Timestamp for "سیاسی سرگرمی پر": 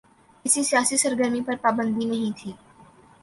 0.63-1.55